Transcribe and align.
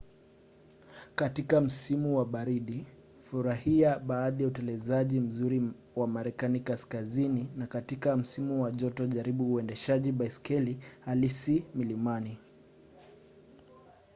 katika 1.15 1.61
msimu 1.61 2.17
wa 2.17 2.25
baridi 2.25 2.85
furahia 3.17 3.99
baadhi 3.99 4.43
ya 4.43 4.49
utelezaji 4.49 5.19
mzuri 5.19 5.69
wa 5.95 6.07
marekani 6.07 6.59
kaskazini 6.59 7.47
na 7.55 7.67
katika 7.67 8.17
msimu 8.17 8.63
wa 8.63 8.71
joto 8.71 9.07
jaribu 9.07 9.53
uendeshaji 9.53 10.11
baiskeli 10.11 10.77
halisi 11.05 11.65
milimani 11.75 12.37